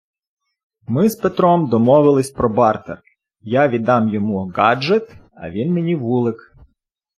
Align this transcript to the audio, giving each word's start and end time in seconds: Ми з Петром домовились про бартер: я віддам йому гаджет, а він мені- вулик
Ми 0.87 1.09
з 1.09 1.15
Петром 1.15 1.69
домовились 1.69 2.31
про 2.31 2.49
бартер: 2.49 3.01
я 3.41 3.67
віддам 3.67 4.09
йому 4.09 4.47
гаджет, 4.47 5.15
а 5.33 5.49
він 5.49 5.73
мені- 5.73 5.95
вулик 5.95 6.55